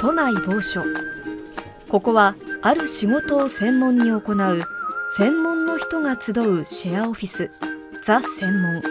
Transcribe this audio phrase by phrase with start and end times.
[0.00, 0.82] 都内某所。
[1.90, 4.62] ここはある仕事を専門に行う
[5.14, 7.50] 専門の人が集うシェアオフィス
[8.02, 8.82] ザ専門。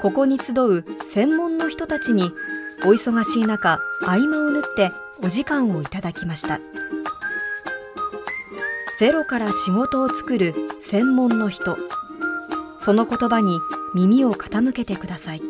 [0.00, 2.32] ここに集う専門の人たちに
[2.86, 4.90] お忙しい中合間を縫って
[5.22, 6.58] お時間をいただきました。
[8.98, 11.76] ゼロから仕事を作る専門の人。
[12.78, 13.58] その言葉に
[13.94, 15.42] 耳を傾けてください。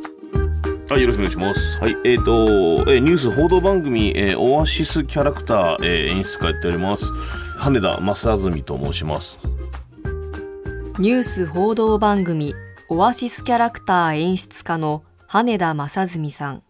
[0.93, 1.79] はい、よろしくお願いします。
[1.79, 7.11] はい、えっ、ー、と、えー、ニュース報道番組、えー、オアシスキャラクター、えー、演出家やっております。
[7.57, 9.39] 羽田正純と申します。
[10.99, 12.53] ニュース報道番組
[12.91, 16.63] オアシスキャラクター演出家の羽田正純さん。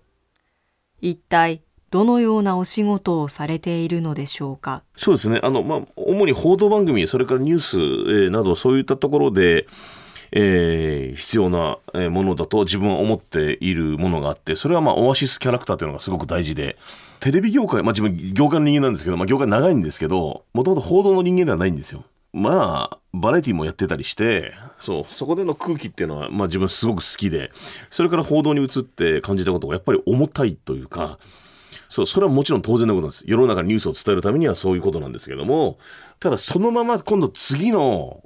[1.01, 4.85] 一体どのようなお仕事をされているのでしょうか？
[4.95, 5.41] そうですね。
[5.43, 9.66] あの、まあ、主に報道番組、それからニュース、えー、など、そういったところで、
[10.35, 11.79] えー、必要な
[12.11, 16.77] ものだと自分は思っているものがあってそれはまあオアシスキャラクターというのがすごく大事で
[17.21, 22.05] テレビ業界まあ自分業界の人間なんですけど、まあ、業界長いんですけどもともと報道の人間ではないんですよ。
[22.33, 27.51] まあバラエティもやってたりしてそうそこでの空気っていうのは、まあ、自分すごく好きで
[27.91, 31.19] それから報道に移って感じたことがやっぱり重たいというか。
[31.89, 33.24] そう、それはもちろん当然のことなんです。
[33.27, 35.77] 世の中にニュースを伝えるためにはそういうことなんですけども、
[36.21, 38.23] ただそのまま今度次の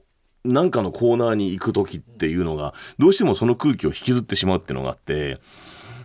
[0.46, 5.40] なんかのコーナーに行く時っていうのが、どうしてもその空気を引きずってしまうっていうのがあって、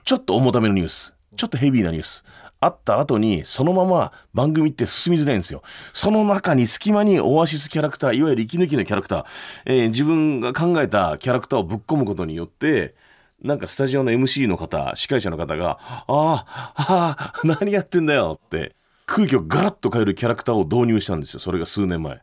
[0.03, 2.25] ちょっと重ためのニュース、ちょっとヘビーなニュース、
[2.59, 5.64] あった後に、そのまま番組って進みづらいんですよ。
[5.94, 9.25] その中に隙間にオアシスキャラクター、いわゆる息抜きのキャラクター、
[9.66, 12.95] えー、自分が考えたキャラクターをぶっ込むことによって、
[13.42, 18.75] なんかスタジオの MC の方、司会者の方が、ああ、ああ、何やってんだよって、
[19.08, 21.40] 空気をガラッと変えるキャラクターを導入したんですよ。
[21.40, 22.22] それが数年前。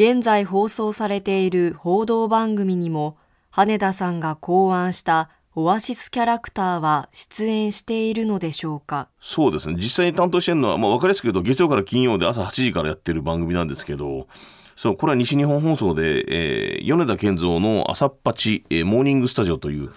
[0.00, 3.16] 現在放送されている報道番組にも、
[3.50, 9.08] 羽田さんが考案したオアシスキャラクターは出演しているのでしょうか？
[9.18, 9.74] そうですね。
[9.74, 14.28] 実際に担当してるのは、まあ分かりやすく言うと、月曜から金曜で朝8時からやってる番組なんですけど、
[14.76, 19.90] そう、これは西日本放送で、えー、米田健三の朝っぱち、えー、モーニングスタジオという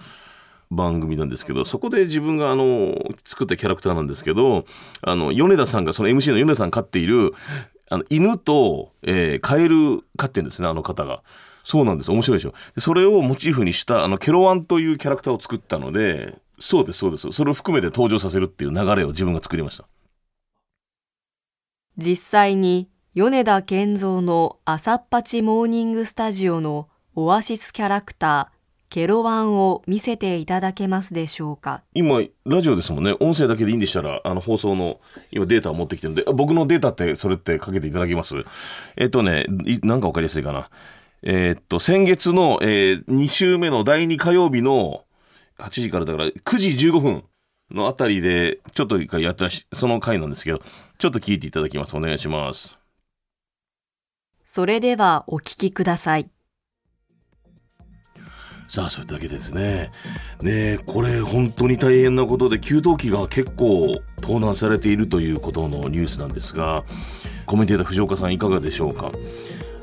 [0.72, 4.64] 番組なんですけど、そこで自分があの、作ったキャラクターなんですけど、
[5.02, 7.34] あの、米田さんが、その MC の米田さん飼っている、
[7.92, 11.22] あの、犬と、えー、カエル飼ってんですね、あの方が。
[11.62, 12.10] そうなんです。
[12.10, 12.54] 面白いでしょ。
[12.78, 17.30] それをモチーフにした、あの、ケロワンというキャラクターを作ったので、そうです、そうです。
[17.32, 19.84] それを含めて登場させるっていう流れを自分が作りました。
[21.98, 28.61] 実際に、米田健三の朝っぱちモーニングスタジオのオアシスキャラクター、
[28.92, 31.82] ケロワンを見せていただけますでしょうか？
[31.94, 33.16] 今、ラジオですもんね。
[33.20, 38.34] 音声だけでいいんでしたら、あの、放送の、今データを持ってきてるんで、僕のデータって、それってかけていただけます？
[38.98, 39.46] えっとね、
[39.82, 40.68] なんかわかりやすいかな。
[41.22, 45.04] えー、っと、先月の、えー、2週目の第2火曜日の
[45.56, 47.24] 8時からだから9時15分
[47.70, 50.60] のあたりで、ちょっと一回やったらし、その回なんですけど、
[50.98, 51.96] ちょっと聞いていただきます。
[51.96, 52.78] お願いします。
[54.44, 56.28] それではお聞きください。
[58.72, 59.90] さあそれだけですね。
[60.40, 66.82] ねこれ本当に大変なことで給湯器が結構盗難されているということのニュースなんですが
[67.44, 69.12] コメンテーター藤岡さんいかがでしょうか？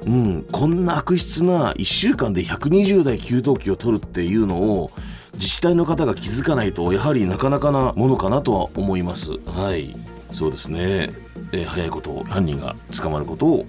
[0.07, 4.89] うん、こんな悪質な1週間で120台給湯器を取るっていうのを
[5.35, 9.33] 自治体の方が気づかないとやはりなかなかなものかなとは思います。
[9.45, 9.95] はい
[10.33, 11.11] そうですね、
[11.51, 13.65] えー、早いこと犯人が捕まることを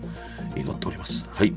[0.57, 1.27] 祈っております。
[1.33, 1.53] はい、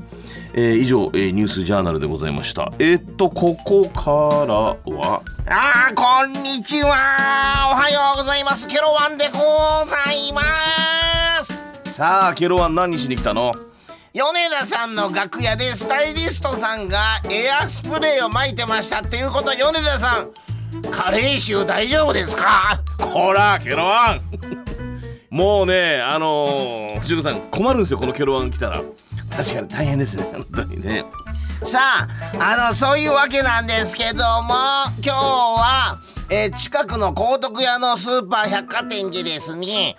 [0.54, 2.72] えー、以上、えー、ニュースジャーナルでございました。
[2.78, 7.70] えー、っとここからはあーこんにちは。
[7.72, 8.66] おはようございます。
[8.66, 9.38] ケロワンでご
[9.86, 10.42] ざいま
[11.44, 11.54] す。
[11.92, 13.52] さあケロワン何しに来たの？
[14.12, 20.30] 米田さんの楽屋でスタイリストさんがエアスプレーを撒いてましたっていうことは米田さん。
[20.90, 22.80] 加齢臭大丈夫ですか？
[22.98, 24.20] こらケロワン
[25.34, 28.84] もうねあのー、藤岡さん困るんですよこのケロワン来たら。
[29.36, 31.04] 確かに大変ですね本当にね。
[31.64, 31.80] さ
[32.38, 34.54] ああのそういうわけなんですけども
[35.02, 35.98] 今日は、
[36.30, 39.96] えー、近くの高徳屋のスーパー百貨店でですね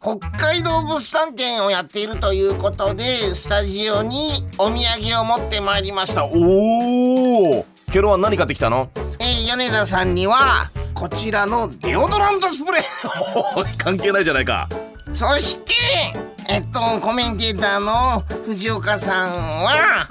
[0.00, 3.04] 北海道物産展をやっているということで
[3.34, 4.16] スタジオに
[4.56, 6.24] お土産を持ってまいりました。
[6.24, 8.88] おおケロは何買ってきたの？
[9.20, 10.70] えー、米田さんには
[11.02, 12.84] こちらのデオドラントスプレー。
[13.76, 14.68] 関係ないじゃないか。
[15.12, 15.74] そして
[16.48, 20.06] えっとコメンテーターの藤岡さんは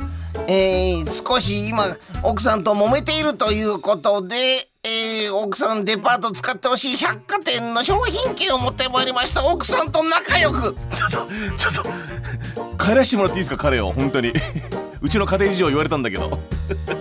[0.48, 1.86] えー、少し今
[2.24, 9.48] 奥さんと揉めているということでえー、奥さんデパート使ってほしい百貨店の商品券を持ってまいりました。
[9.48, 10.76] 奥さんと仲良く。
[10.94, 11.28] ちょっと
[11.58, 13.94] ちょっと帰らしてもらっていいですか彼を。
[13.94, 14.34] 本当に。
[15.00, 16.38] うちの家庭事情言われたんだけど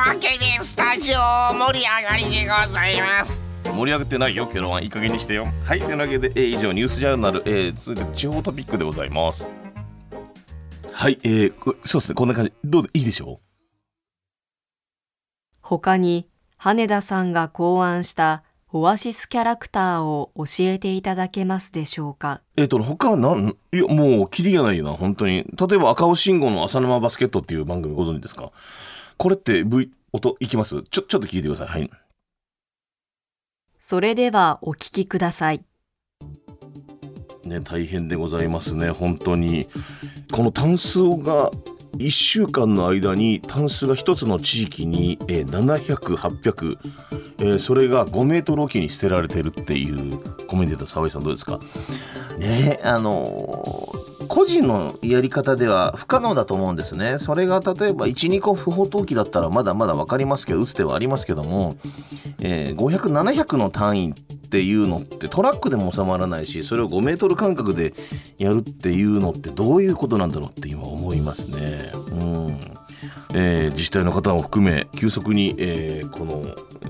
[0.00, 3.40] わけでスタジオ盛り上がりでございます。
[3.64, 4.82] 盛り上がってないよケロワン。
[4.84, 5.46] いい加減にしてよ。
[5.64, 9.50] はいというわけで、えー以上ニュースジャーナル、えー、続いて地方トピックでございます。
[10.92, 12.52] はいえー、こそうですねこんな感じ。
[12.64, 13.40] どうでいいでしょ
[15.60, 18.42] 他に羽田さんが考案した
[18.74, 22.40] オアシスキャラクターを教えていただけますでしょうか？
[22.56, 25.44] うえっ、と他はなんいやもうキリがないな本当に。
[25.44, 28.50] 例えば赤尾信号の浅沼バスケットっていう番組ご存知ですか？
[29.22, 30.82] これって V 音いきます？
[30.90, 31.68] ちょちょっと聞いてください。
[31.68, 31.90] はい。
[33.78, 35.62] それではお聞きください。
[37.44, 38.90] ね、大変でございますね。
[38.90, 39.68] 本当に。
[40.32, 41.52] このタンスが
[41.98, 46.78] 1週間の間にタンスが1つの地域に、えー、700800、
[47.38, 51.60] えーそれが5メートルおきに捨てられてるっていうコメンテーター沢井さんどうですか？
[52.38, 54.01] ねあのー
[54.32, 61.76] 個人のやり方では不可能だと思うんですねそれが例えば12個不法投棄だったらまだまだ分かりますけど打つ手はありますけども、
[62.40, 67.92] えー、500700の単位っていうのってトラックでも収まらないしそれを5メートル間隔で
[68.38, 71.92] やるっていうのってどういうことなんだろうって今思いますね。
[72.12, 72.81] うん
[73.34, 76.44] えー自治体の方を含め急速に、えーこの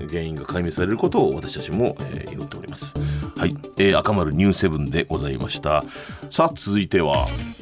[0.09, 2.93] 原因が解明されることを私たちも、えー祈っております。
[3.37, 5.83] はい、えー赤丸ニューセブンでございました。
[6.29, 7.15] さあ続いては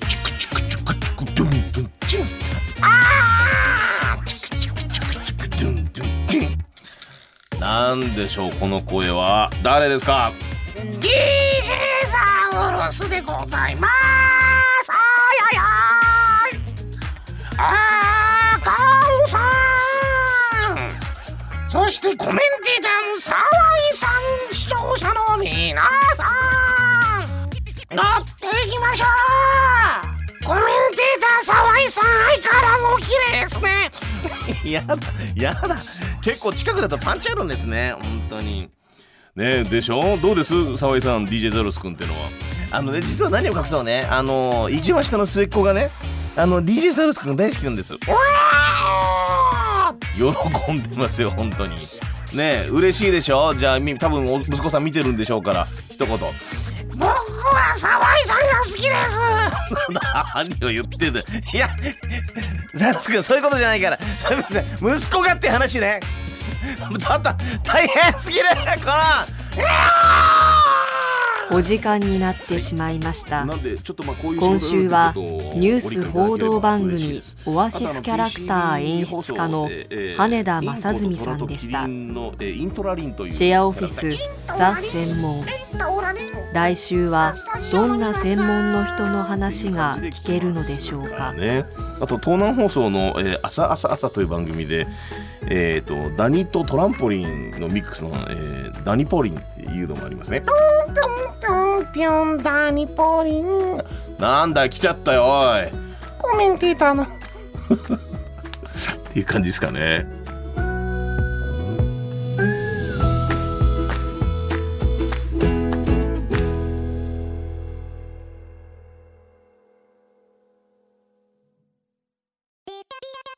[0.07, 2.25] チクチクチクチクドゥンドゥンチン
[2.81, 6.37] あーチクチクチクチクドゥンドゥンチ
[7.57, 10.31] ンなんでしょうこの声は誰ですか
[10.75, 11.09] DJ
[12.51, 13.87] ザウルスでございま
[14.83, 15.67] すあーやや
[16.57, 16.61] い
[17.57, 18.00] あー
[22.01, 24.07] してコメンテーターの沢井さ
[24.51, 25.81] ん視聴者の皆
[26.17, 30.45] さん乗っていきましょう。
[30.45, 30.63] コメン
[30.95, 32.03] テーター沢井さん
[32.41, 33.91] 相変わらずお綺麗ですね。
[34.71, 34.95] やだ
[35.35, 35.77] やだ。
[36.21, 38.69] 結構近くだとパンチあるんですね本当に。
[39.35, 40.17] ねえでしょ？
[40.21, 40.77] どうです？
[40.77, 42.29] 沢井さん DJ ザロス君ってのは。
[42.71, 44.07] あのね実は何を隠そうね。
[44.09, 45.91] あの一番下の末っ子がね
[46.35, 47.93] あの DJ サウルス君大好きなんです
[50.21, 51.75] 喜んでますよ本当に。
[52.33, 53.53] ねえ嬉しいでしょ？
[53.55, 56.07] じゃあみ多分お息子さん見てるんでしょうから一言。
[56.97, 59.19] 僕は沢井さんが好きです。
[60.61, 61.69] 何を言ってんだよいや、
[62.75, 63.97] ザルス君そういうことじゃないから、
[64.77, 65.99] 息子がって話ね。
[66.99, 68.45] だった、大変すぎる、
[68.83, 69.61] この。
[71.53, 73.45] お時間になってしまいました。
[73.45, 79.69] 今週はニュース報道番組オアシスキャラクター演出家の
[80.17, 81.85] 羽田正純さんでした。
[81.85, 84.13] シェアオフィス
[84.55, 85.43] ザ専門。
[86.53, 87.33] 来週は
[87.71, 91.31] どんな専門の人の話が聞けるのでしょうか？
[91.31, 91.63] ね、
[92.01, 94.85] あと東南放送の、えー朝朝朝という番組で、
[95.47, 100.41] えー、とダニとトランポリンのミックスの、えーダニポリンっていうのもありますね。
[100.41, 100.53] ぴょ
[101.81, 103.77] んぴょんダニポリン。
[104.19, 105.67] なんだ来ちゃったよおい。
[105.67, 105.71] っ
[106.17, 107.05] コメンテーターの。
[109.13, 110.07] ていう感じですかね。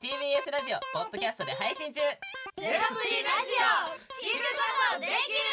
[0.02, 2.02] TBS ラジオポッドキャストで配信中。
[2.58, 5.53] ゼロプリラジオ聞くことできる